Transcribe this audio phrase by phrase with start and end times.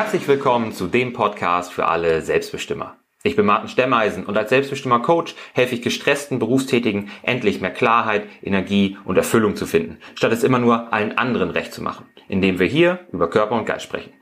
[0.00, 2.96] Herzlich willkommen zu dem Podcast für alle Selbstbestimmer.
[3.22, 8.26] Ich bin Martin Stemmeisen und als Selbstbestimmer Coach helfe ich gestressten Berufstätigen endlich mehr Klarheit,
[8.42, 12.58] Energie und Erfüllung zu finden, statt es immer nur allen anderen recht zu machen, indem
[12.58, 14.14] wir hier über Körper und Geist sprechen.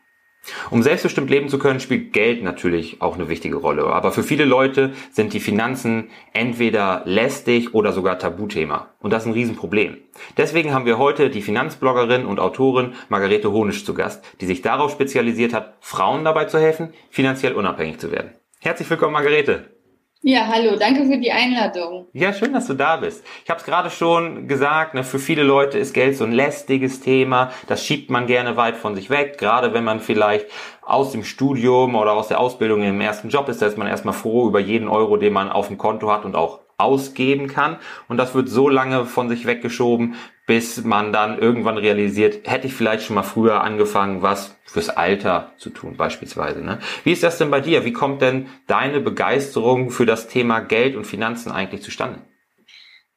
[0.70, 3.87] Um selbstbestimmt leben zu können, spielt Geld natürlich auch eine wichtige Rolle.
[3.87, 8.88] Aber für viele Leute sind die Finanzen entweder lästig oder sogar Tabuthema.
[9.01, 9.98] Und das ist ein Riesenproblem.
[10.37, 14.91] Deswegen haben wir heute die Finanzbloggerin und Autorin Margarete Honisch zu Gast, die sich darauf
[14.93, 18.32] spezialisiert hat, Frauen dabei zu helfen, finanziell unabhängig zu werden.
[18.60, 19.77] Herzlich willkommen, Margarete.
[20.23, 22.09] Ja, hallo, danke für die Einladung.
[22.13, 23.25] Ja, schön, dass du da bist.
[23.45, 27.01] Ich habe es gerade schon gesagt, ne, für viele Leute ist Geld so ein lästiges
[27.01, 27.53] Thema.
[27.69, 30.47] Das schiebt man gerne weit von sich weg, gerade wenn man vielleicht
[30.83, 34.15] aus dem Studium oder aus der Ausbildung im ersten Job ist, da ist man erstmal
[34.15, 37.77] froh über jeden Euro, den man auf dem Konto hat und auch ausgeben kann.
[38.06, 40.14] Und das wird so lange von sich weggeschoben,
[40.46, 45.52] bis man dann irgendwann realisiert, hätte ich vielleicht schon mal früher angefangen, was fürs Alter
[45.59, 46.60] zu tun beispielsweise.
[46.60, 46.79] Ne?
[47.04, 47.85] Wie ist das denn bei dir?
[47.85, 52.20] Wie kommt denn deine Begeisterung für das Thema Geld und Finanzen eigentlich zustande?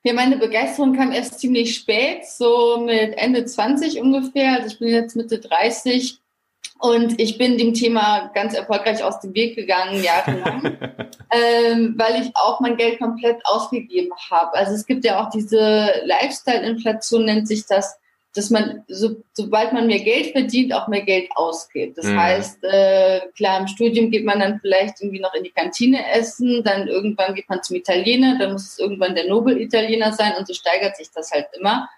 [0.04, 4.56] Ja, meine Begeisterung kam erst ziemlich spät, so mit Ende 20 ungefähr.
[4.56, 6.21] Also ich bin jetzt Mitte 30
[6.82, 10.64] und ich bin dem Thema ganz erfolgreich aus dem Weg gegangen, jahrelang,
[11.32, 14.56] ähm, weil ich auch mein Geld komplett ausgegeben habe.
[14.56, 18.00] Also es gibt ja auch diese Lifestyle-Inflation, nennt sich das,
[18.34, 22.00] dass man, so, sobald man mehr Geld verdient, auch mehr Geld ausgibt.
[22.00, 22.20] Das mhm.
[22.20, 26.64] heißt, äh, klar, im Studium geht man dann vielleicht irgendwie noch in die Kantine essen,
[26.64, 30.56] dann irgendwann geht man zum Italiener, dann muss es irgendwann der Nobel-Italiener sein und so
[30.56, 31.90] steigert sich das halt immer.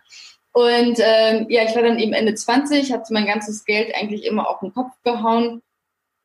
[0.54, 4.48] Und ähm, ja, ich war dann eben Ende 20, hatte mein ganzes Geld eigentlich immer
[4.48, 5.62] auf den Kopf gehauen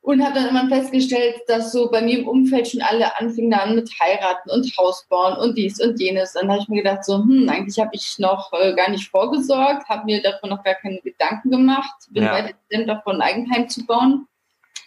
[0.02, 3.74] und habe dann immer festgestellt, dass so bei mir im Umfeld schon alle anfingen dann
[3.74, 6.34] mit heiraten und Haus bauen und dies und jenes.
[6.34, 9.88] Dann habe ich mir gedacht, so, hm, eigentlich habe ich noch äh, gar nicht vorgesorgt,
[9.88, 12.32] habe mir davon noch gar keine Gedanken gemacht, bin ja.
[12.32, 14.26] weiter davon, ein Eigenheim zu bauen.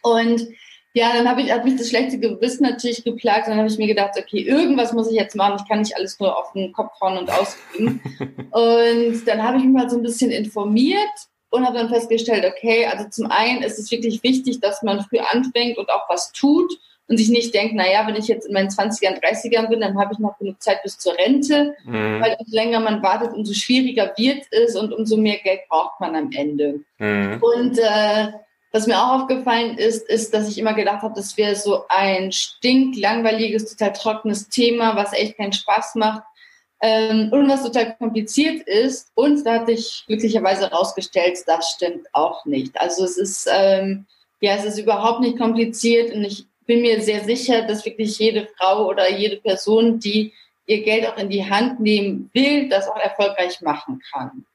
[0.01, 0.47] Und
[0.93, 3.47] ja, dann habe ich, hat mich das schlechte Gewissen natürlich geplagt.
[3.47, 5.57] Dann habe ich mir gedacht, okay, irgendwas muss ich jetzt machen.
[5.61, 8.01] Ich kann nicht alles nur auf den Kopf hauen und ausgeben.
[8.51, 11.09] und dann habe ich mich mal so ein bisschen informiert
[11.49, 15.19] und habe dann festgestellt, okay, also zum einen ist es wirklich wichtig, dass man früh
[15.19, 16.71] anfängt und auch was tut
[17.07, 19.97] und sich nicht denkt, na ja, wenn ich jetzt in meinen 20ern, 30ern bin, dann
[19.99, 22.21] habe ich noch genug Zeit bis zur Rente, mhm.
[22.21, 26.15] weil umso länger man wartet, umso schwieriger wird es und umso mehr Geld braucht man
[26.15, 26.79] am Ende.
[26.99, 27.41] Mhm.
[27.41, 28.27] Und äh,
[28.71, 32.31] was mir auch aufgefallen ist, ist, dass ich immer gedacht habe, das wäre so ein
[32.31, 36.23] stinklangweiliges, total trockenes Thema, was echt keinen Spaß macht
[36.79, 39.11] ähm, und was total kompliziert ist.
[39.13, 42.79] Und da hatte ich glücklicherweise herausgestellt, das stimmt auch nicht.
[42.79, 44.05] Also es ist, ähm,
[44.39, 48.47] ja, es ist überhaupt nicht kompliziert und ich bin mir sehr sicher, dass wirklich jede
[48.57, 50.31] Frau oder jede Person, die
[50.65, 54.45] ihr Geld auch in die Hand nehmen will, das auch erfolgreich machen kann.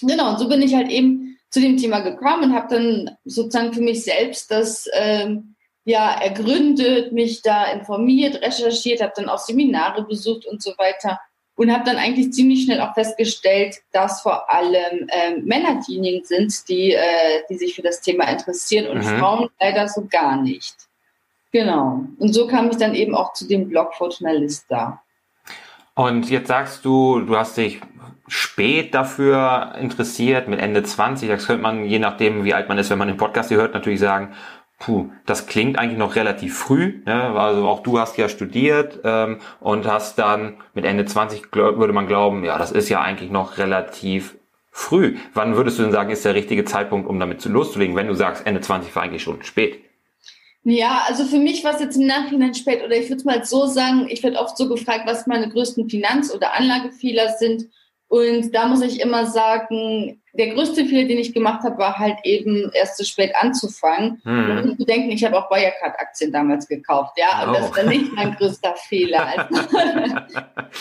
[0.00, 3.72] Genau, und so bin ich halt eben zu dem Thema gekommen und habe dann sozusagen
[3.72, 5.54] für mich selbst das ähm,
[5.84, 11.20] ja ergründet, mich da informiert, recherchiert, habe dann auch Seminare besucht und so weiter
[11.54, 16.68] und habe dann eigentlich ziemlich schnell auch festgestellt, dass vor allem ähm, Männer diejenigen sind,
[16.68, 19.18] die, äh, die sich für das Thema interessieren und mhm.
[19.20, 20.74] Frauen leider so gar nicht.
[21.52, 22.04] Genau.
[22.18, 25.03] Und so kam ich dann eben auch zu dem Blog Fortunalista.
[25.94, 27.80] Und jetzt sagst du, du hast dich
[28.26, 31.28] spät dafür interessiert, mit Ende 20.
[31.28, 33.74] Das könnte man, je nachdem, wie alt man ist, wenn man den Podcast hier hört,
[33.74, 34.34] natürlich sagen,
[34.78, 37.02] puh, das klingt eigentlich noch relativ früh.
[37.06, 37.38] Ne?
[37.38, 41.92] Also auch du hast ja studiert ähm, und hast dann mit Ende 20, glaub, würde
[41.92, 44.36] man glauben, ja, das ist ja eigentlich noch relativ
[44.70, 45.16] früh.
[45.32, 48.46] Wann würdest du denn sagen, ist der richtige Zeitpunkt, um damit loszulegen, wenn du sagst,
[48.46, 49.84] Ende 20 war eigentlich schon spät?
[50.64, 53.44] Ja, also für mich war es jetzt im Nachhinein spät, oder ich würde es mal
[53.44, 57.66] so sagen, ich werde oft so gefragt, was meine größten Finanz- oder Anlagefehler sind.
[58.08, 62.16] Und da muss ich immer sagen, der größte Fehler, den ich gemacht habe, war halt
[62.24, 64.22] eben erst zu spät anzufangen.
[64.24, 64.58] Hm.
[64.58, 67.52] Und ich bedenken, ich habe auch Wirecard-Aktien damals gekauft, ja, und oh.
[67.54, 69.48] das war nicht mein größter Fehler.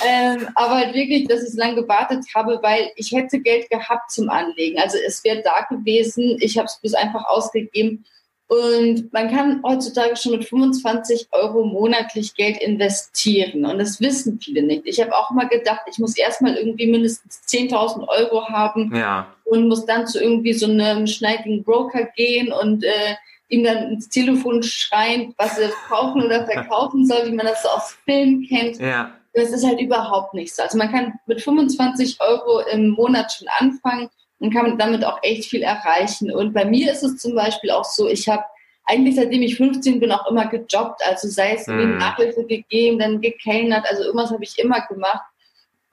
[0.08, 4.12] ähm, aber halt wirklich, dass ich so lange gewartet habe, weil ich hätte Geld gehabt
[4.12, 4.80] zum Anlegen.
[4.80, 8.06] Also es wäre da gewesen, ich habe es bloß einfach ausgegeben
[8.54, 13.66] und man kann heutzutage schon mit 25 Euro monatlich Geld investieren.
[13.66, 14.84] Und das wissen viele nicht.
[14.86, 19.28] Ich habe auch mal gedacht, ich muss erstmal irgendwie mindestens 10.000 Euro haben ja.
[19.46, 23.16] und muss dann zu irgendwie so einem schneidigen Broker gehen und äh,
[23.48, 27.70] ihm dann ins Telefon schreien, was er kaufen oder verkaufen soll, wie man das so
[27.70, 28.78] aus Filmen kennt.
[28.78, 29.14] Ja.
[29.34, 30.60] Das ist halt überhaupt nichts.
[30.60, 34.10] Also man kann mit 25 Euro im Monat schon anfangen
[34.44, 36.30] und kann damit auch echt viel erreichen.
[36.30, 38.44] Und bei mir ist es zum Beispiel auch so, ich habe
[38.86, 41.98] eigentlich seitdem ich 15 bin auch immer gejobbt, also sei es mm.
[41.98, 45.24] Nachhilfe gegeben, dann gekellnert, also irgendwas habe ich immer gemacht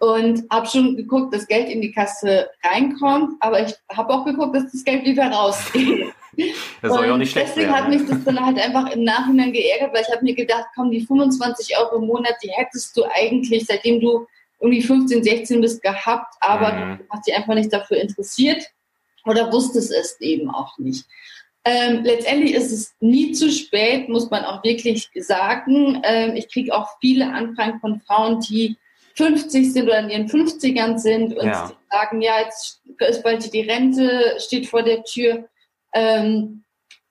[0.01, 4.57] und habe schon geguckt, dass Geld in die Kasse reinkommt, aber ich habe auch geguckt,
[4.57, 6.07] dass das Geld wieder rausgeht.
[6.81, 7.85] Das soll ja auch nicht schlecht deswegen werden.
[7.85, 10.91] hat mich das dann halt einfach im Nachhinein geärgert, weil ich habe mir gedacht, komm,
[10.91, 14.27] die 25 Euro im Monat, die hättest du eigentlich, seitdem du
[14.61, 16.99] irgendwie 15, 16 bist, gehabt, aber Mhm.
[16.99, 18.63] du hast dich einfach nicht dafür interessiert
[19.25, 21.05] oder wusstest es eben auch nicht.
[21.65, 26.01] Ähm, letztendlich ist es nie zu spät, muss man auch wirklich sagen.
[26.05, 28.77] Ähm, ich kriege auch viele Anfragen von Frauen, die
[29.17, 31.71] 50 sind oder in ihren 50ern sind und Ja.
[31.91, 35.49] sagen, ja, jetzt ist bald die Rente, steht vor der Tür
[35.93, 36.65] ähm,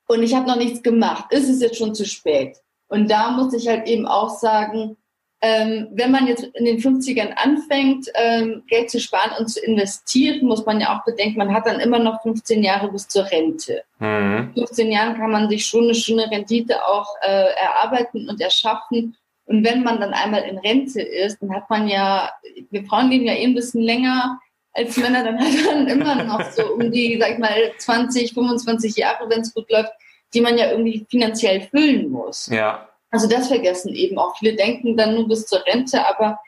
[0.07, 1.25] und ich habe noch nichts gemacht.
[1.31, 2.57] Ist es jetzt schon zu spät?
[2.87, 4.97] Und da muss ich halt eben auch sagen,
[5.41, 10.45] ähm, wenn man jetzt in den 50ern anfängt, ähm, Geld zu sparen und zu investieren,
[10.45, 13.83] muss man ja auch bedenken, man hat dann immer noch 15 Jahre bis zur Rente.
[13.99, 14.51] Mhm.
[14.53, 19.15] 15 Jahren kann man sich schon eine schöne Rendite auch äh, erarbeiten und erschaffen.
[19.45, 22.31] Und wenn man dann einmal in Rente ist, dann hat man ja,
[22.69, 24.39] wir Frauen leben ja eh ein bisschen länger
[24.73, 28.95] als Männer, dann hat man immer noch so um die, sag ich mal, 20, 25
[28.97, 29.91] Jahre, wenn es gut läuft,
[30.33, 32.47] die man ja irgendwie finanziell füllen muss.
[32.47, 32.89] Ja.
[33.11, 34.37] Also das vergessen eben auch.
[34.37, 36.39] Viele denken dann nur bis zur Rente, aber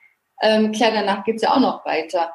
[0.42, 2.34] ähm, klar, danach geht's ja auch noch weiter.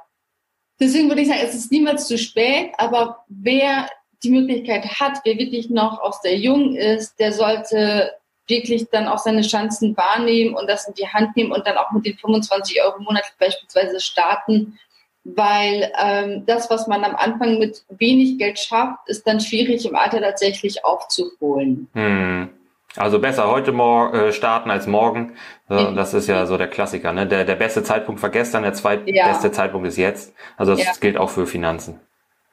[0.79, 3.89] Deswegen würde ich sagen, es ist niemals zu spät, aber wer
[4.23, 8.13] die Möglichkeit hat, wer wirklich noch auch sehr jung ist, der sollte
[8.49, 11.91] wirklich dann auch seine Chancen wahrnehmen und das in die Hand nehmen und dann auch
[11.93, 14.79] mit den 25 Euro im Monat beispielsweise starten,
[15.25, 19.97] weil ähm, das, was man am Anfang mit wenig Geld schafft, ist dann schwierig im
[19.97, 21.89] Alter tatsächlich aufzuholen.
[21.95, 22.51] Hm.
[22.97, 25.33] Also besser heute mor äh, starten als morgen.
[25.69, 25.97] So, Mhm.
[25.97, 27.13] das ist ja so der Klassiker.
[27.13, 27.27] Ne?
[27.27, 29.15] Der, der beste Zeitpunkt war gestern, der zweitbeste
[29.49, 29.53] Ja.
[29.53, 30.35] Zeitpunkt ist jetzt.
[30.57, 30.93] Also das Ja.
[31.01, 32.01] gilt auch für Finanzen.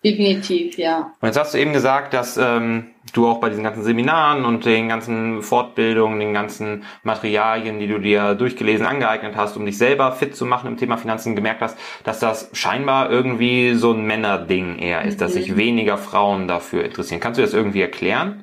[0.03, 1.13] Definitiv, ja.
[1.21, 4.65] Und jetzt hast du eben gesagt, dass ähm, du auch bei diesen ganzen Seminaren und
[4.65, 10.11] den ganzen Fortbildungen, den ganzen Materialien, die du dir durchgelesen, angeeignet hast, um dich selber
[10.11, 14.77] fit zu machen im Thema Finanzen, gemerkt hast, dass das scheinbar irgendwie so ein Männerding
[14.77, 15.39] eher ist, dass Mhm.
[15.39, 17.21] sich weniger Frauen dafür interessieren.
[17.21, 18.42] Kannst du das irgendwie erklären?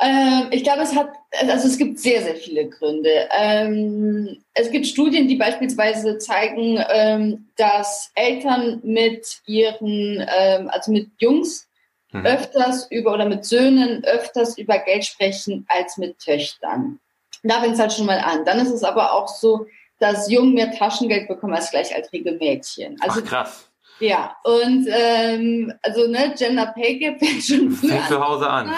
[0.00, 1.10] Ähm, ich glaube, es hat,
[1.40, 3.28] also es gibt sehr, sehr viele Gründe.
[3.36, 11.08] Ähm, es gibt Studien, die beispielsweise zeigen, ähm, dass Eltern mit ihren, ähm, also mit
[11.18, 11.68] Jungs
[12.12, 12.24] Mhm.
[12.24, 17.00] öfters über oder mit Söhnen öfters über Geld sprechen als mit Töchtern.
[17.42, 18.44] Da fängt es halt schon mal an.
[18.44, 19.66] Dann ist es aber auch so,
[19.98, 22.96] dass Jungen mehr Taschengeld bekommen als gleichaltrige Mädchen.
[23.00, 23.70] Also Ach krass.
[24.00, 28.48] ja, und ähm, also ne, Gender Pay Gap fängt schon früh Fängt an zu Hause
[28.48, 28.70] an.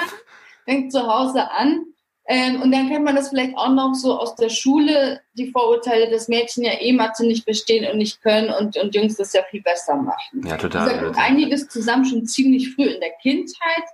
[0.65, 1.85] Fängt zu Hause an.
[2.27, 6.11] Ähm, und dann kennt man das vielleicht auch noch so aus der Schule, die Vorurteile,
[6.11, 9.43] dass Mädchen ja eh Mathe nicht verstehen und nicht können und, und Jungs das ja
[9.51, 10.43] viel besser machen.
[10.45, 10.89] Ja, Also total.
[10.91, 13.85] da kommt einiges zusammen schon ziemlich früh in der Kindheit.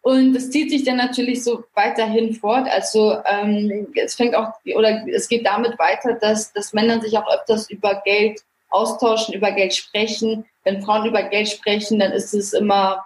[0.00, 2.68] Und das zieht sich dann natürlich so weiterhin fort.
[2.68, 7.26] Also ähm, es fängt auch, oder es geht damit weiter, dass, dass Männer sich auch
[7.32, 10.44] öfters über Geld austauschen, über Geld sprechen.
[10.64, 13.02] Wenn Frauen über Geld sprechen, dann ist es immer,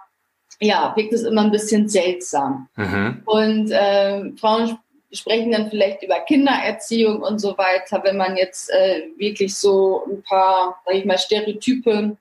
[0.59, 2.67] ja, wirkt es immer ein bisschen seltsam.
[2.75, 3.21] Mhm.
[3.25, 8.69] Und ähm, Frauen sp- sprechen dann vielleicht über Kindererziehung und so weiter, wenn man jetzt
[8.69, 12.17] äh, wirklich so ein paar, sag ich mal, Stereotype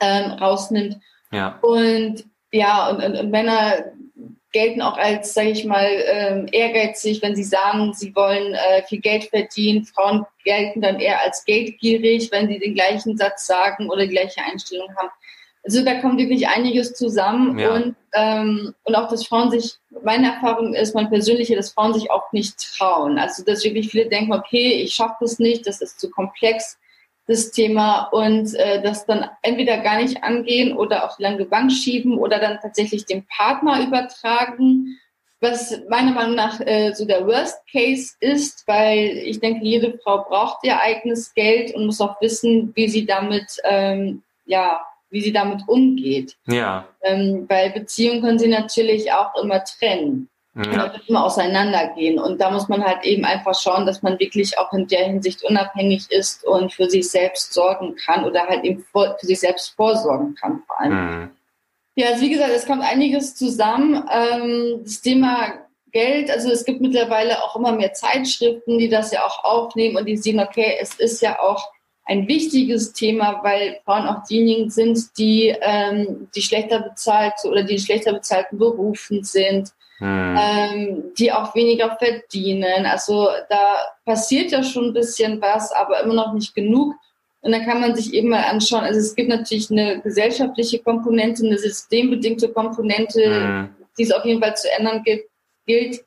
[0.00, 0.96] ähm, rausnimmt.
[1.30, 1.58] Ja.
[1.62, 3.84] Und ja, und, und, und Männer
[4.52, 9.00] gelten auch als, sage ich mal, ähm, ehrgeizig, wenn sie sagen, sie wollen äh, viel
[9.00, 9.84] Geld verdienen.
[9.84, 14.40] Frauen gelten dann eher als geldgierig, wenn sie den gleichen Satz sagen oder die gleiche
[14.40, 15.10] Einstellung haben.
[15.66, 17.74] Also da kommt wirklich einiges zusammen Ja.
[17.74, 19.74] und, ähm, und auch, dass Frauen sich,
[20.04, 23.18] meine Erfahrung ist, mein persönliche, dass Frauen sich auch nicht trauen.
[23.18, 26.78] Also dass wirklich viele denken, okay, ich schaffe das nicht, das ist zu komplex,
[27.26, 31.72] das Thema und äh, das dann entweder gar nicht angehen oder auf die lange Bank
[31.72, 34.96] schieben oder dann tatsächlich dem Partner übertragen,
[35.40, 40.22] was meiner Meinung nach äh, so der Worst Case ist, weil ich denke, jede Frau
[40.22, 44.80] braucht ihr eigenes Geld und muss auch wissen, wie sie damit, ähm, ja,
[45.16, 46.36] wie sie damit umgeht.
[46.46, 46.86] Ja.
[47.00, 50.28] Ähm, weil Beziehungen können sie natürlich auch immer trennen.
[50.54, 50.64] Ja.
[50.64, 52.18] da wird immer auseinandergehen.
[52.18, 55.42] Und da muss man halt eben einfach schauen, dass man wirklich auch in der Hinsicht
[55.42, 60.34] unabhängig ist und für sich selbst sorgen kann oder halt eben für sich selbst vorsorgen
[60.34, 60.92] kann vor allem.
[60.92, 61.30] Mhm.
[61.94, 64.02] Ja, also wie gesagt, es kommt einiges zusammen.
[64.10, 65.54] Ähm, das Thema
[65.92, 70.04] Geld, also es gibt mittlerweile auch immer mehr Zeitschriften, die das ja auch aufnehmen und
[70.04, 71.70] die sehen, okay, es ist ja auch
[72.06, 77.74] ein wichtiges Thema, weil Frauen auch diejenigen sind, die, ähm, die schlechter bezahlt oder die
[77.74, 80.38] in schlechter bezahlten Berufen sind, Mhm.
[80.38, 82.84] ähm, die auch weniger verdienen.
[82.86, 83.60] Also da
[84.04, 86.94] passiert ja schon ein bisschen was, aber immer noch nicht genug.
[87.40, 91.46] Und dann kann man sich eben mal anschauen, also es gibt natürlich eine gesellschaftliche Komponente,
[91.46, 93.74] eine systembedingte Komponente, Mhm.
[93.98, 95.02] die es auf jeden Fall zu ändern
[95.66, 96.04] gilt.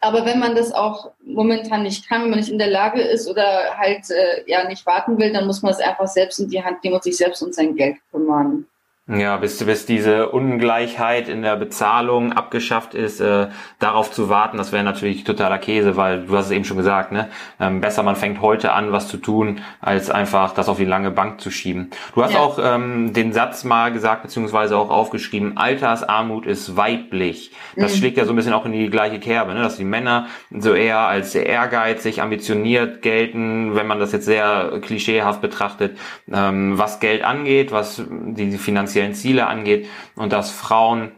[0.00, 3.28] Aber wenn man das auch momentan nicht kann, wenn man nicht in der Lage ist
[3.28, 6.62] oder halt äh, ja nicht warten will, dann muss man es einfach selbst in die
[6.62, 8.66] Hand nehmen und sich selbst um sein Geld kümmern.
[9.08, 13.46] Ja, bis, bis diese Ungleichheit in der Bezahlung abgeschafft ist, äh,
[13.78, 17.12] darauf zu warten, das wäre natürlich totaler Käse, weil du hast es eben schon gesagt,
[17.12, 17.28] ne?
[17.60, 21.12] Ähm, besser man fängt heute an, was zu tun, als einfach das auf die lange
[21.12, 21.90] Bank zu schieben.
[22.16, 22.40] Du hast ja.
[22.40, 27.52] auch ähm, den Satz mal gesagt, beziehungsweise auch aufgeschrieben, Altersarmut ist weiblich.
[27.76, 27.98] Das mhm.
[27.98, 29.62] schlägt ja so ein bisschen auch in die gleiche Kerbe, ne?
[29.62, 34.80] dass die Männer so eher als sehr ehrgeizig, ambitioniert gelten, wenn man das jetzt sehr
[34.82, 35.96] klischeehaft betrachtet,
[36.32, 38.58] ähm, was Geld angeht, was die, die
[38.96, 41.12] finanziellen Ziele angeht und dass Frauen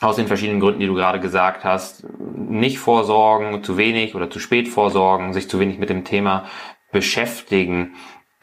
[0.00, 2.04] aus den verschiedenen Gründen, die du gerade gesagt hast,
[2.36, 6.46] nicht vorsorgen, zu wenig oder zu spät vorsorgen, sich zu wenig mit dem Thema
[6.90, 7.94] beschäftigen.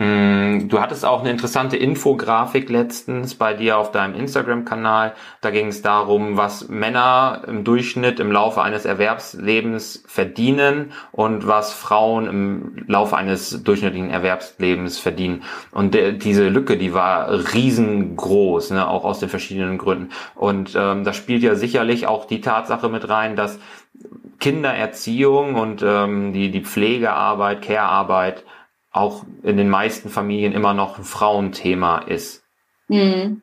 [0.02, 5.14] Mm, du hattest auch eine interessante Infografik letztens bei dir auf deinem Instagram-Kanal.
[5.42, 11.74] Da ging es darum, was Männer im Durchschnitt im Laufe eines Erwerbslebens verdienen und was
[11.74, 15.44] Frauen im Laufe eines durchschnittlichen Erwerbslebens verdienen.
[15.72, 20.12] Und de, diese Lücke, die war riesengroß, ne, auch aus den verschiedenen Gründen.
[20.36, 23.60] Und ähm, da spielt ja sicherlich auch die Tatsache mit rein, dass
[24.40, 28.46] Kindererziehung und ähm, die, die Pflegearbeit, Care-Arbeit
[28.92, 32.44] auch in den meisten Familien immer noch ein Frauenthema ist.
[32.88, 33.42] Mhm.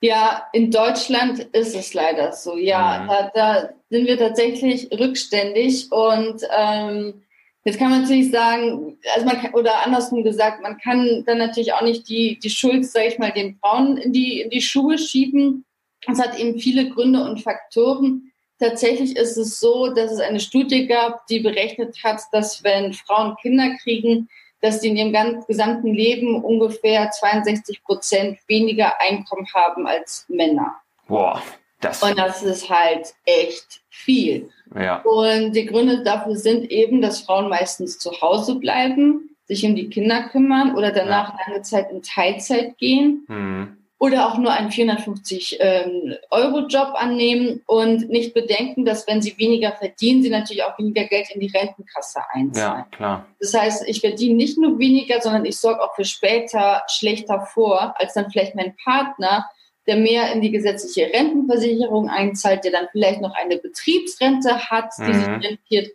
[0.00, 2.56] Ja, in Deutschland ist es leider so.
[2.56, 3.08] Ja, mhm.
[3.08, 7.22] da, da, sind wir tatsächlich rückständig und ähm,
[7.64, 11.72] jetzt kann man natürlich sagen, also man kann, oder andersrum gesagt, man kann dann natürlich
[11.72, 14.98] auch nicht die, die Schuld, sage ich mal, den Frauen in die, in die Schuhe
[14.98, 15.64] schieben.
[16.06, 18.30] Es hat eben viele Gründe und Faktoren.
[18.58, 23.36] Tatsächlich ist es so, dass es eine Studie gab, die berechnet hat, dass wenn Frauen
[23.40, 24.28] Kinder kriegen,
[24.60, 30.76] dass die in ihrem ganz, gesamten Leben ungefähr 62 Prozent weniger Einkommen haben als Männer.
[31.06, 31.42] Boah,
[31.80, 32.02] das.
[32.02, 34.50] Und das ist halt echt viel.
[34.74, 35.00] Ja.
[35.02, 39.88] Und die Gründe dafür sind eben, dass Frauen meistens zu Hause bleiben, sich um die
[39.88, 41.46] Kinder kümmern oder danach ja.
[41.46, 43.24] lange Zeit in Teilzeit gehen.
[43.28, 49.20] Mhm oder auch nur einen 450 ähm, Euro Job annehmen und nicht bedenken, dass wenn
[49.20, 52.84] sie weniger verdienen, sie natürlich auch weniger Geld in die Rentenkasse einzahlen.
[52.90, 53.26] Ja, klar.
[53.40, 57.94] Das heißt, ich verdiene nicht nur weniger, sondern ich sorge auch für später schlechter vor,
[57.98, 59.46] als dann vielleicht mein Partner,
[59.88, 65.02] der mehr in die gesetzliche Rentenversicherung einzahlt, der dann vielleicht noch eine Betriebsrente hat, die
[65.02, 65.14] mhm.
[65.14, 65.88] sich rentiert.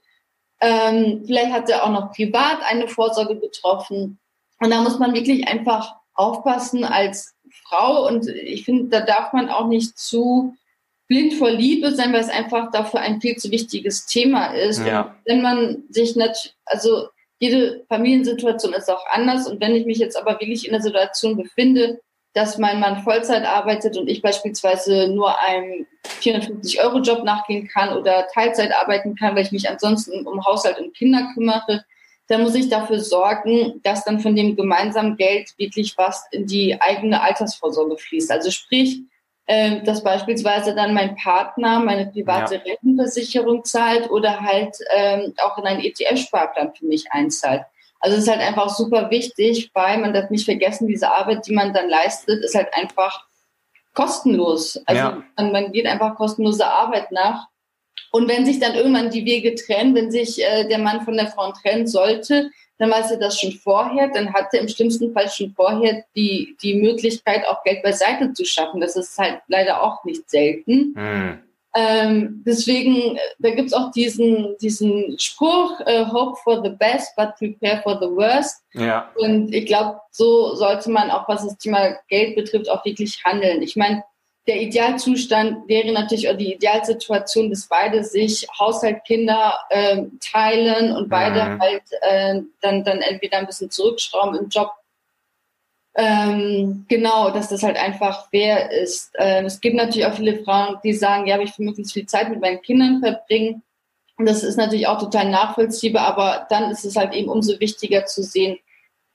[0.59, 4.19] Ähm, vielleicht hat er auch noch privat eine Vorsorge betroffen.
[4.59, 7.32] Und da muss man wirklich einfach aufpassen als
[7.63, 10.55] Frau und ich finde, da darf man auch nicht zu
[11.07, 14.85] blind vor Liebe sein, weil es einfach dafür ein viel zu wichtiges Thema ist.
[14.85, 15.15] Ja.
[15.25, 17.07] wenn man sich nicht, also
[17.39, 21.35] jede Familiensituation ist auch anders und wenn ich mich jetzt aber wirklich in der Situation
[21.35, 21.99] befinde,
[22.33, 25.85] dass mein Mann Vollzeit arbeitet und ich beispielsweise nur einem
[26.21, 31.29] 450-Euro-Job nachgehen kann oder Teilzeit arbeiten kann, weil ich mich ansonsten um Haushalt und Kinder
[31.33, 31.85] kümmere,
[32.27, 36.79] dann muss ich dafür sorgen, dass dann von dem gemeinsamen Geld wirklich was in die
[36.79, 38.31] eigene Altersvorsorge fließt.
[38.31, 39.01] Also sprich,
[39.45, 42.61] äh, dass beispielsweise dann mein Partner meine private ja.
[42.61, 47.63] Rentenversicherung zahlt oder halt ähm, auch in einen ETF-Sparplan für mich einzahlt.
[47.99, 51.53] Also es ist halt einfach super wichtig, weil man darf nicht vergessen, diese Arbeit, die
[51.53, 53.25] man dann leistet, ist halt einfach
[53.93, 54.81] kostenlos.
[54.85, 55.23] Also ja.
[55.37, 57.47] man, man geht einfach kostenlose Arbeit nach
[58.15, 61.27] und wenn sich dann irgendwann die Wege trennen, wenn sich äh, der Mann von der
[61.27, 65.27] Frau trennen sollte, dann weiß er das schon vorher, dann hat er im schlimmsten Fall
[65.29, 68.81] schon vorher die, die Möglichkeit, auch Geld beiseite zu schaffen.
[68.81, 70.93] Das ist halt leider auch nicht selten.
[70.95, 71.39] Mhm.
[71.75, 77.81] Ähm, deswegen, da gibt's auch diesen, diesen Spruch, äh, Hope for the best, but prepare
[77.81, 78.63] for the worst.
[78.73, 79.09] Ja.
[79.15, 83.63] Und ich glaube, so sollte man auch, was das Thema Geld betrifft, auch wirklich handeln.
[83.63, 84.03] Ich meine,
[84.47, 91.09] der Idealzustand wäre natürlich auch die Idealsituation, dass beide sich Haushalt, Kinder äh, teilen und
[91.09, 91.61] beide mhm.
[91.61, 94.71] halt äh, dann, dann entweder ein bisschen zurückschrauben im Job.
[95.95, 99.11] Ähm, genau, dass das halt einfach fair ist.
[99.17, 102.29] Ähm, es gibt natürlich auch viele Frauen, die sagen, ja, ich will möglichst viel Zeit
[102.29, 103.61] mit meinen Kindern verbringen.
[104.17, 108.05] Und das ist natürlich auch total nachvollziehbar, aber dann ist es halt eben umso wichtiger
[108.05, 108.57] zu sehen,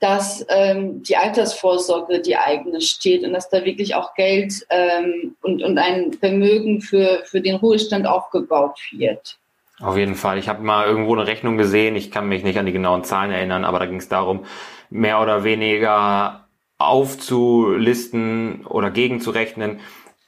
[0.01, 5.63] dass ähm, die Altersvorsorge die eigene steht und dass da wirklich auch Geld ähm, und,
[5.63, 9.39] und ein Vermögen für, für den Ruhestand aufgebaut wird.
[9.81, 10.39] Auf jeden Fall.
[10.39, 11.97] Ich habe mal irgendwo eine Rechnung gesehen.
[11.97, 14.45] Ich kann mich nicht an die genauen Zahlen erinnern, aber da ging es darum,
[14.91, 16.47] mehr oder weniger
[16.79, 19.81] aufzulisten oder gegenzurechnen,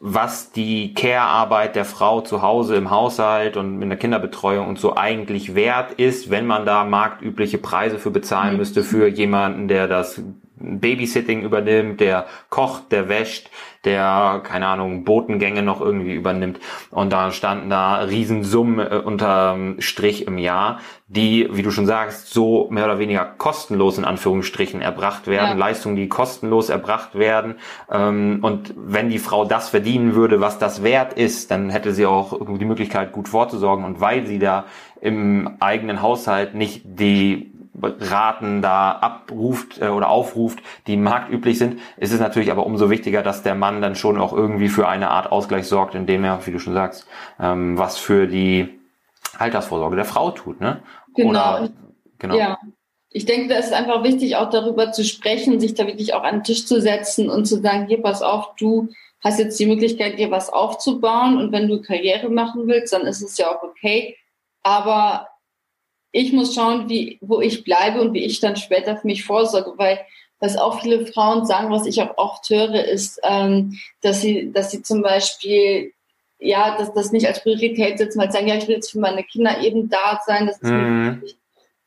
[0.02, 4.96] was die Care-Arbeit der Frau zu Hause im Haushalt und in der Kinderbetreuung und so
[4.96, 8.58] eigentlich wert ist, wenn man da marktübliche Preise für bezahlen mhm.
[8.58, 10.22] müsste für jemanden, der das
[10.60, 13.50] Babysitting übernimmt, der kocht, der wäscht,
[13.84, 16.60] der, keine Ahnung, Botengänge noch irgendwie übernimmt.
[16.90, 22.32] Und da standen da Riesensummen äh, unterm Strich im Jahr, die, wie du schon sagst,
[22.32, 25.66] so mehr oder weniger kostenlos in Anführungsstrichen erbracht werden, ja.
[25.66, 27.54] Leistungen, die kostenlos erbracht werden.
[27.90, 32.04] Ähm, und wenn die Frau das verdienen würde, was das wert ist, dann hätte sie
[32.04, 33.84] auch die Möglichkeit, gut vorzusorgen.
[33.86, 34.66] Und weil sie da
[35.00, 37.49] im eigenen Haushalt nicht die
[37.82, 43.22] Raten da abruft äh, oder aufruft, die marktüblich sind, ist es natürlich aber umso wichtiger,
[43.22, 46.52] dass der Mann dann schon auch irgendwie für eine Art Ausgleich sorgt, indem er, wie
[46.52, 47.06] du schon sagst,
[47.38, 48.80] ähm, was für die
[49.38, 50.82] Altersvorsorge der Frau tut, ne?
[51.14, 51.30] Genau.
[51.30, 51.70] Oder,
[52.18, 52.36] genau.
[52.36, 52.58] Ja.
[53.12, 56.36] Ich denke, da ist einfach wichtig, auch darüber zu sprechen, sich da wirklich auch an
[56.36, 58.88] den Tisch zu setzen und zu sagen, hier, pass auf, du
[59.22, 63.22] hast jetzt die Möglichkeit, dir was aufzubauen und wenn du Karriere machen willst, dann ist
[63.22, 64.16] es ja auch okay.
[64.62, 65.28] Aber
[66.12, 69.74] ich muss schauen, wie, wo ich bleibe und wie ich dann später für mich vorsorge,
[69.76, 70.00] weil
[70.40, 74.70] was auch viele Frauen sagen, was ich auch oft höre, ist, ähm, dass sie, dass
[74.70, 75.92] sie zum Beispiel
[76.40, 78.98] ja, dass das nicht als Priorität setzen, weil sie sagen, ja, ich will jetzt für
[78.98, 81.22] meine Kinder eben da sein, dass mhm.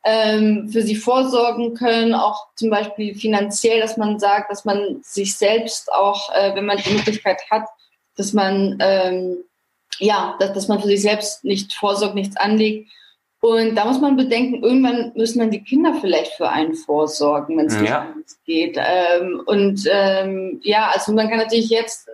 [0.04, 5.36] ähm, für sie vorsorgen können, auch zum Beispiel finanziell, dass man sagt, dass man sich
[5.36, 7.64] selbst auch, äh, wenn man die Möglichkeit hat,
[8.16, 9.38] dass man ähm,
[9.98, 12.90] ja, dass, dass man für sich selbst nicht vorsorgt, nichts anlegt
[13.44, 17.66] und da muss man bedenken, irgendwann müssen dann die Kinder vielleicht für einen vorsorgen, wenn
[17.66, 18.00] es nicht ja.
[18.00, 18.78] anders geht.
[18.78, 22.08] Ähm, und ähm, ja, also man kann natürlich jetzt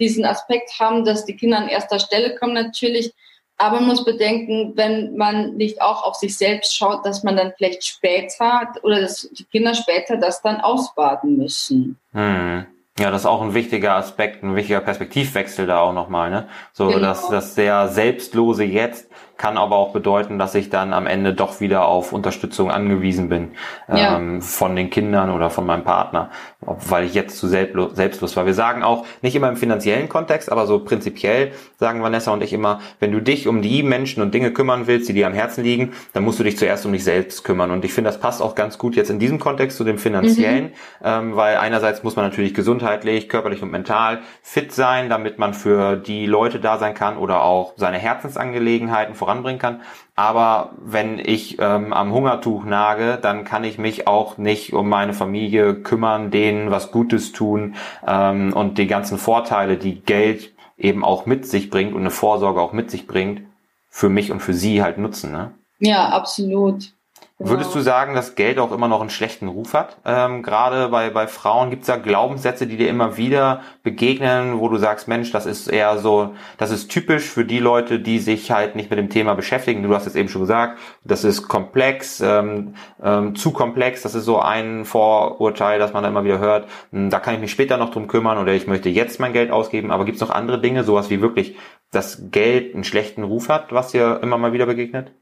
[0.00, 3.12] diesen Aspekt haben, dass die Kinder an erster Stelle kommen natürlich.
[3.58, 7.52] Aber man muss bedenken, wenn man nicht auch auf sich selbst schaut, dass man dann
[7.54, 11.98] vielleicht später oder dass die Kinder später das dann ausbaden müssen.
[12.12, 12.64] Hm.
[12.98, 16.48] Ja, das ist auch ein wichtiger Aspekt, ein wichtiger Perspektivwechsel da auch nochmal, ne?
[16.72, 17.00] So, genau.
[17.00, 21.60] dass das sehr selbstlose jetzt kann aber auch bedeuten, dass ich dann am Ende doch
[21.60, 23.52] wieder auf Unterstützung angewiesen bin
[23.88, 24.16] ja.
[24.16, 26.30] ähm, von den Kindern oder von meinem Partner,
[26.66, 28.46] weil ich jetzt zu selbstlos, selbstlos war.
[28.46, 32.52] Wir sagen auch, nicht immer im finanziellen Kontext, aber so prinzipiell sagen Vanessa und ich
[32.52, 35.64] immer, wenn du dich um die Menschen und Dinge kümmern willst, die dir am Herzen
[35.64, 37.70] liegen, dann musst du dich zuerst um dich selbst kümmern.
[37.70, 40.64] Und ich finde, das passt auch ganz gut jetzt in diesem Kontext zu dem finanziellen,
[40.64, 40.70] mhm.
[41.04, 45.96] ähm, weil einerseits muss man natürlich gesundheitlich, körperlich und mental fit sein, damit man für
[45.96, 49.80] die Leute da sein kann oder auch seine Herzensangelegenheiten voranbringen kann.
[50.16, 55.12] Aber wenn ich ähm, am Hungertuch nage, dann kann ich mich auch nicht um meine
[55.12, 57.76] Familie kümmern, denen was Gutes tun
[58.06, 62.62] ähm, und die ganzen Vorteile, die Geld eben auch mit sich bringt und eine Vorsorge
[62.62, 63.42] auch mit sich bringt,
[63.90, 65.32] für mich und für sie halt nutzen.
[65.32, 65.52] Ne?
[65.80, 66.92] Ja, absolut.
[67.38, 67.50] Genau.
[67.50, 69.98] Würdest du sagen, dass Geld auch immer noch einen schlechten Ruf hat?
[70.06, 74.70] Ähm, Gerade bei, bei Frauen gibt es da Glaubenssätze, die dir immer wieder begegnen, wo
[74.70, 78.50] du sagst, Mensch, das ist eher so, das ist typisch für die Leute, die sich
[78.50, 79.82] halt nicht mit dem Thema beschäftigen.
[79.82, 84.24] Du hast es eben schon gesagt, das ist komplex, ähm, ähm, zu komplex, das ist
[84.24, 86.70] so ein Vorurteil, das man da immer wieder hört.
[86.90, 89.50] Hm, da kann ich mich später noch drum kümmern oder ich möchte jetzt mein Geld
[89.50, 89.90] ausgeben.
[89.90, 91.58] Aber gibt es noch andere Dinge, sowas wie wirklich,
[91.90, 95.12] dass Geld einen schlechten Ruf hat, was dir immer mal wieder begegnet?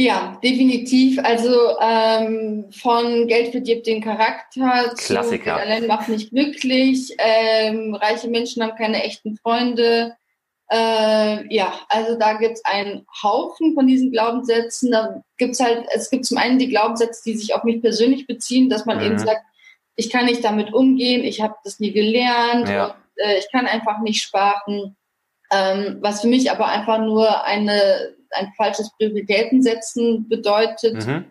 [0.00, 1.18] Ja, definitiv.
[1.24, 5.56] Also ähm, von Geld verdirbt den Charakter Klassiker.
[5.56, 7.16] zu allein macht nicht glücklich.
[7.18, 10.14] Ähm, reiche Menschen haben keine echten Freunde.
[10.70, 14.92] Äh, ja, also da gibt's einen Haufen von diesen Glaubenssätzen.
[14.92, 18.70] Da gibt's halt, es gibt zum einen die Glaubenssätze, die sich auf mich persönlich beziehen,
[18.70, 19.04] dass man mhm.
[19.04, 19.42] eben sagt,
[19.96, 22.84] ich kann nicht damit umgehen, ich habe das nie gelernt, ja.
[22.84, 24.94] und, äh, ich kann einfach nicht sparen.
[25.50, 31.06] Ähm, was für mich aber einfach nur eine ein falsches Prioritätensetzen bedeutet.
[31.06, 31.24] Mhm.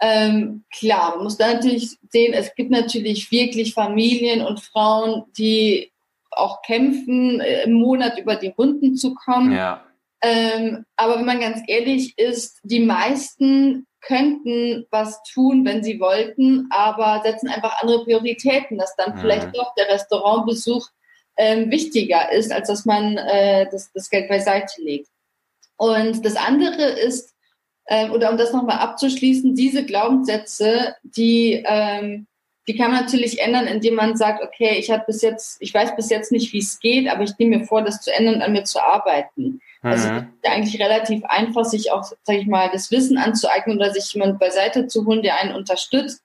[0.00, 5.92] Ähm, klar, man muss da natürlich sehen, es gibt natürlich wirklich Familien und Frauen, die
[6.30, 9.52] auch kämpfen, äh, im Monat über die Runden zu kommen.
[9.52, 9.84] Ja.
[10.22, 16.66] Ähm, aber wenn man ganz ehrlich ist, die meisten könnten was tun, wenn sie wollten,
[16.70, 19.20] aber setzen einfach andere Prioritäten, dass dann mhm.
[19.20, 20.88] vielleicht doch der Restaurantbesuch
[21.36, 25.08] ähm, wichtiger ist, als dass man äh, das, das Geld beiseite legt.
[25.76, 27.34] Und das andere ist,
[27.86, 32.26] äh, oder um das nochmal abzuschließen, diese Glaubenssätze, die, ähm,
[32.66, 35.94] die kann man natürlich ändern, indem man sagt, okay, ich habe bis jetzt, ich weiß
[35.96, 38.42] bis jetzt nicht, wie es geht, aber ich nehme mir vor, das zu ändern und
[38.42, 39.60] an mir zu arbeiten.
[39.82, 40.14] Also mhm.
[40.14, 44.12] Also ist eigentlich relativ einfach, sich auch, sage ich mal, das Wissen anzueignen oder sich
[44.14, 46.23] jemand beiseite zu holen, der einen unterstützt.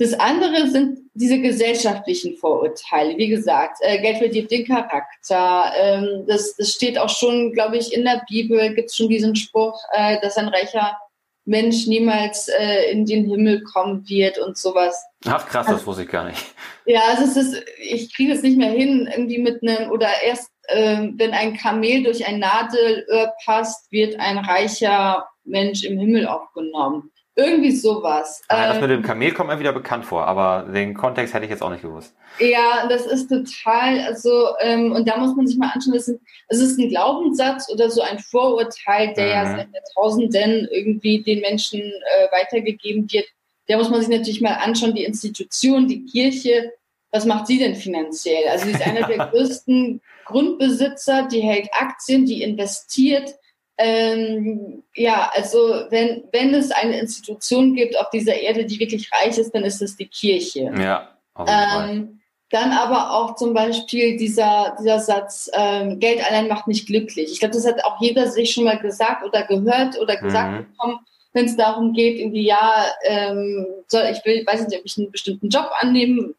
[0.00, 3.18] Das andere sind diese gesellschaftlichen Vorurteile.
[3.18, 5.74] Wie gesagt, äh, Geld verdirbt den Charakter.
[5.76, 9.36] Ähm, das, das steht auch schon, glaube ich, in der Bibel gibt es schon diesen
[9.36, 10.96] Spruch, äh, dass ein reicher
[11.44, 15.04] Mensch niemals äh, in den Himmel kommen wird und sowas.
[15.26, 16.46] Ach krass, das wusste ich gar nicht.
[16.86, 20.50] Ja, also es ist, ich kriege es nicht mehr hin, irgendwie mit einem, oder erst
[20.68, 27.10] äh, wenn ein Kamel durch ein Nadelöhr passt, wird ein reicher Mensch im Himmel aufgenommen
[27.40, 28.42] Irgendwie sowas.
[28.48, 31.44] Ah, das mit dem ähm, Kamel kommt mir wieder bekannt vor, aber den Kontext hätte
[31.44, 32.14] ich jetzt auch nicht gewusst.
[32.38, 36.20] Ja, das ist total, also, ähm, und da muss man sich mal anschauen, das, sind,
[36.48, 39.30] das ist ein Glaubenssatz oder so ein Vorurteil, der mhm.
[39.30, 43.26] ja seit Jahrtausenden irgendwie den Menschen äh, weitergegeben wird.
[43.68, 46.72] Da muss man sich natürlich mal anschauen, die Institution, die Kirche,
[47.10, 48.48] was macht sie denn finanziell?
[48.50, 53.34] Also sie ist einer der größten Grundbesitzer, die hält Aktien, die investiert,
[53.82, 59.38] ähm, ja, also wenn, wenn es eine Institution gibt auf dieser Erde, die wirklich reich
[59.38, 60.70] ist, dann ist es die Kirche.
[60.78, 61.16] Ja.
[61.38, 67.32] Ähm, dann aber auch zum Beispiel dieser, dieser Satz, ähm, Geld allein macht nicht glücklich.
[67.32, 70.66] Ich glaube, das hat auch jeder sich schon mal gesagt oder gehört oder gesagt mhm.
[70.72, 70.98] bekommen,
[71.32, 75.10] wenn es darum geht, irgendwie, ja, ähm, soll, ich will, weiß nicht, ob ich einen
[75.10, 76.34] bestimmten Job annehmen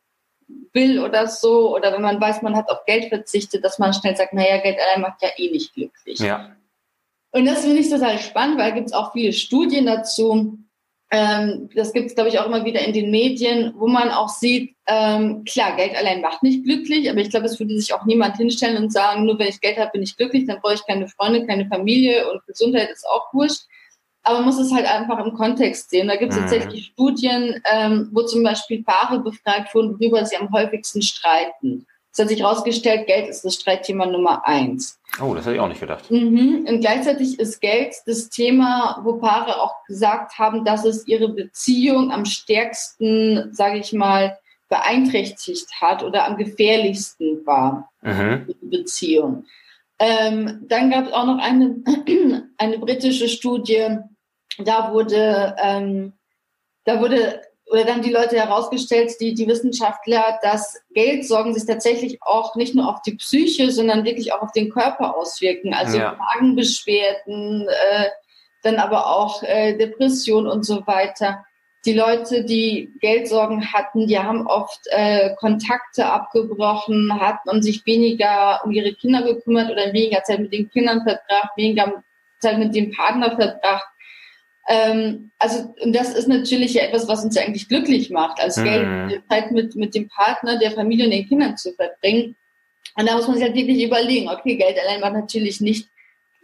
[0.74, 4.16] will oder so, oder wenn man weiß, man hat auf Geld verzichtet, dass man schnell
[4.16, 6.20] sagt, naja, Geld allein macht ja eh nicht glücklich.
[6.20, 6.52] Ja.
[7.32, 10.58] Und das finde ich total spannend, weil gibt es auch viele Studien dazu.
[11.14, 14.30] Ähm, das gibt es, glaube ich, auch immer wieder in den Medien, wo man auch
[14.30, 18.06] sieht, ähm, klar, Geld allein macht nicht glücklich, aber ich glaube, es würde sich auch
[18.06, 20.86] niemand hinstellen und sagen, nur wenn ich Geld habe, bin ich glücklich, dann brauche ich
[20.86, 23.62] keine Freunde, keine Familie und Gesundheit ist auch wurscht.
[24.24, 26.08] Aber man muss es halt einfach im Kontext sehen.
[26.08, 26.44] Da gibt es mhm.
[26.44, 31.88] tatsächlich Studien, ähm, wo zum Beispiel Paare befragt wurden, worüber sie am häufigsten streiten.
[32.12, 35.00] Es hat sich herausgestellt, Geld ist das Streitthema Nummer eins.
[35.22, 36.12] Oh, das hätte ich auch nicht gedacht.
[36.12, 36.66] Mhm.
[36.68, 42.12] Und gleichzeitig ist Geld das Thema, wo Paare auch gesagt haben, dass es ihre Beziehung
[42.12, 48.48] am stärksten, sage ich mal, beeinträchtigt hat oder am gefährlichsten war, mhm.
[48.48, 49.46] die Beziehung.
[50.00, 51.76] Ähm, dann gab es auch noch eine,
[52.58, 53.98] eine britische Studie,
[54.58, 56.14] da wurde, ähm,
[56.86, 62.56] da wurde oder dann die Leute herausgestellt, die, die Wissenschaftler, dass Geldsorgen sich tatsächlich auch
[62.56, 65.74] nicht nur auf die Psyche, sondern wirklich auch auf den Körper auswirken.
[65.74, 66.18] Also ja.
[66.20, 68.10] Magenbeschwerden, äh,
[68.62, 71.46] dann aber auch äh, Depression und so weiter.
[71.86, 78.60] Die Leute, die Geldsorgen hatten, die haben oft äh, Kontakte abgebrochen, hatten und sich weniger
[78.66, 82.04] um ihre Kinder gekümmert oder weniger Zeit mit den Kindern verbracht, weniger
[82.40, 83.91] Zeit mit dem Partner verbracht
[84.72, 88.56] ähm, also, und das ist natürlich ja etwas, was uns ja eigentlich glücklich macht, als
[88.56, 88.64] mhm.
[88.64, 92.38] Geld, Zeit mit, mit dem Partner, der Familie und den Kindern zu verbringen.
[92.96, 95.90] Und da muss man sich halt wirklich überlegen, okay, Geld allein macht natürlich nicht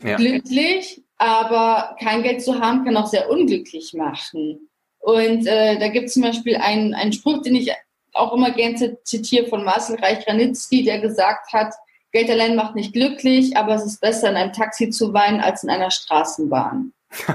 [0.04, 0.18] ja.
[0.18, 4.70] glücklich, aber kein Geld zu haben kann auch sehr unglücklich machen.
[5.00, 7.72] Und äh, da gibt es zum Beispiel einen, einen Spruch, den ich
[8.14, 11.74] auch immer gerne zitiere von Marcel Reich-Granitzky, der gesagt hat,
[12.12, 15.64] Geld allein macht nicht glücklich, aber es ist besser, in einem Taxi zu weinen als
[15.64, 17.32] in einer Straßenbahn ich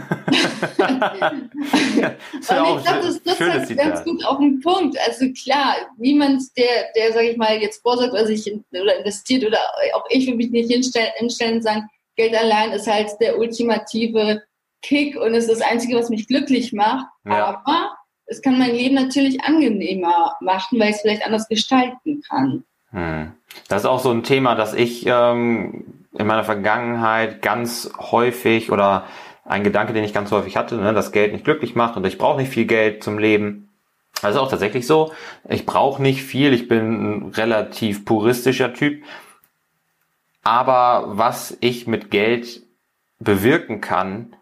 [2.46, 4.96] glaube, das trifft halt ganz gut auf den Punkt.
[5.06, 9.44] Also klar, niemand, der, der sage ich mal, jetzt vorsorgt oder sich in, oder investiert
[9.44, 9.58] oder
[9.94, 14.42] auch ich will mich nicht hinstellen, hinstellen und sagen, Geld allein ist halt der ultimative
[14.82, 17.06] Kick und ist das Einzige, was mich glücklich macht.
[17.24, 17.62] Ja.
[17.64, 22.64] Aber es kann mein Leben natürlich angenehmer machen, weil ich es vielleicht anders gestalten kann.
[22.90, 23.32] Hm.
[23.68, 29.06] Das ist auch so ein Thema, das ich ähm, in meiner Vergangenheit ganz häufig oder
[29.44, 32.18] ein Gedanke, den ich ganz häufig hatte, ne, dass Geld nicht glücklich macht und ich
[32.18, 33.68] brauche nicht viel Geld zum Leben.
[34.20, 35.12] Das ist auch tatsächlich so.
[35.48, 39.02] Ich brauche nicht viel, ich bin ein relativ puristischer Typ.
[40.44, 42.62] Aber was ich mit Geld
[43.18, 44.36] bewirken kann,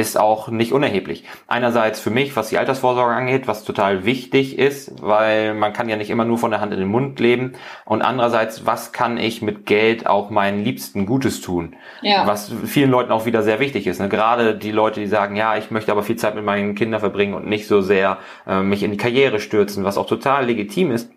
[0.00, 1.24] ist auch nicht unerheblich.
[1.46, 5.96] Einerseits für mich, was die Altersvorsorge angeht, was total wichtig ist, weil man kann ja
[5.96, 7.52] nicht immer nur von der Hand in den Mund leben.
[7.84, 11.76] Und andererseits, was kann ich mit Geld auch meinen Liebsten Gutes tun?
[12.00, 12.26] Ja.
[12.26, 14.00] Was vielen Leuten auch wieder sehr wichtig ist.
[14.00, 14.08] Ne?
[14.08, 17.34] Gerade die Leute, die sagen, ja, ich möchte aber viel Zeit mit meinen Kindern verbringen
[17.34, 21.10] und nicht so sehr äh, mich in die Karriere stürzen, was auch total legitim ist.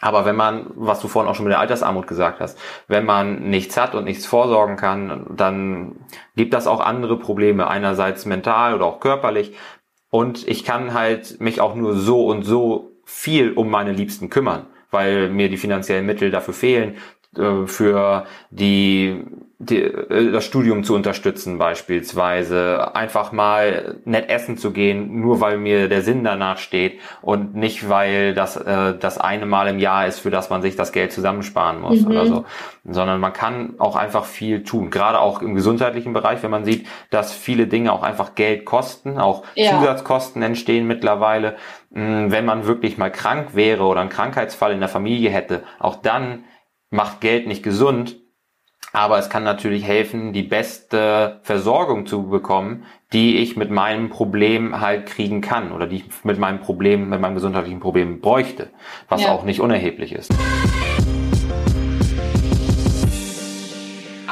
[0.00, 3.48] Aber wenn man, was du vorhin auch schon mit der Altersarmut gesagt hast, wenn man
[3.48, 5.96] nichts hat und nichts vorsorgen kann, dann
[6.36, 9.56] gibt das auch andere Probleme, einerseits mental oder auch körperlich.
[10.10, 14.66] Und ich kann halt mich auch nur so und so viel um meine Liebsten kümmern,
[14.90, 16.96] weil mir die finanziellen Mittel dafür fehlen,
[17.38, 19.24] äh, für die
[19.58, 25.56] die, äh, das Studium zu unterstützen beispielsweise, einfach mal nett essen zu gehen, nur weil
[25.58, 30.06] mir der Sinn danach steht und nicht weil das äh, das eine Mal im Jahr
[30.06, 32.10] ist, für das man sich das Geld zusammensparen muss mhm.
[32.10, 32.44] oder so,
[32.84, 36.86] sondern man kann auch einfach viel tun, gerade auch im gesundheitlichen Bereich, wenn man sieht,
[37.10, 39.70] dass viele Dinge auch einfach Geld kosten, auch ja.
[39.70, 41.56] Zusatzkosten entstehen mittlerweile,
[41.90, 45.96] mh, wenn man wirklich mal krank wäre oder einen Krankheitsfall in der Familie hätte, auch
[45.96, 46.44] dann
[46.90, 48.16] macht Geld nicht gesund,
[48.92, 54.80] aber es kann natürlich helfen, die beste Versorgung zu bekommen, die ich mit meinem Problem
[54.80, 58.70] halt kriegen kann oder die ich mit meinem Problem, mit meinem gesundheitlichen Problem bräuchte,
[59.08, 59.32] was ja.
[59.32, 60.32] auch nicht unerheblich ist.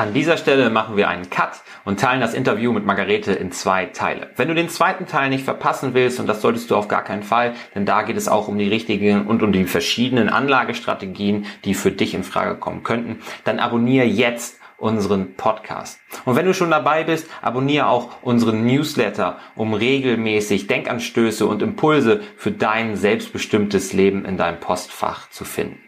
[0.05, 3.87] An dieser Stelle machen wir einen Cut und teilen das Interview mit Margarete in zwei
[3.87, 4.29] Teile.
[4.37, 7.23] Wenn du den zweiten Teil nicht verpassen willst, und das solltest du auf gar keinen
[7.23, 11.73] Fall, denn da geht es auch um die richtigen und um die verschiedenen Anlagestrategien, die
[11.73, 15.99] für dich in Frage kommen könnten, dann abonniere jetzt unseren Podcast.
[16.27, 22.21] Und wenn du schon dabei bist, abonniere auch unseren Newsletter, um regelmäßig Denkanstöße und Impulse
[22.37, 25.81] für dein selbstbestimmtes Leben in deinem Postfach zu finden.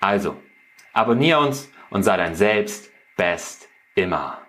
[0.00, 0.34] Also,
[0.92, 4.43] abonniere uns und sei dein Selbst best immer.